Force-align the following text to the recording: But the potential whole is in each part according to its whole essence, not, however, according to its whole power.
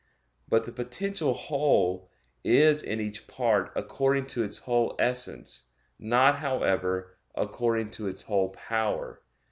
But 0.49 0.65
the 0.65 0.71
potential 0.71 1.35
whole 1.35 2.09
is 2.43 2.81
in 2.81 2.99
each 2.99 3.27
part 3.27 3.71
according 3.75 4.25
to 4.33 4.41
its 4.41 4.57
whole 4.57 4.95
essence, 4.97 5.67
not, 5.99 6.37
however, 6.39 7.13
according 7.35 7.91
to 7.91 8.07
its 8.07 8.23
whole 8.23 8.49
power. 8.49 9.21